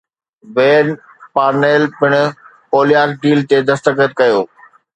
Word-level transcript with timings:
وين 0.55 0.87
Parnell 1.35 1.83
پڻ 1.99 2.11
Kolpak 2.71 3.11
deal 3.23 3.39
تي 3.49 3.57
دستخط 3.69 4.11
ڪيو 4.19 4.39